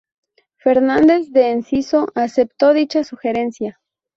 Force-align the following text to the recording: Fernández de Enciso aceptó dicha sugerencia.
Fernández 0.55 1.29
de 1.29 1.51
Enciso 1.51 2.07
aceptó 2.15 2.73
dicha 2.73 3.03
sugerencia. 3.03 3.79